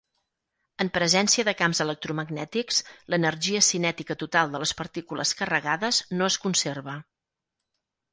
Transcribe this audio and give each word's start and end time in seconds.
En 0.83 0.87
presència 0.93 1.43
de 1.49 1.53
camps 1.57 1.81
electromagnètics 1.83 2.79
l'energia 3.15 3.61
cinètica 3.67 4.15
total 4.23 4.55
de 4.55 4.61
les 4.63 4.73
partícules 4.81 5.35
carregades 5.43 6.01
no 6.19 6.31
es 6.35 6.39
conserva. 6.47 6.97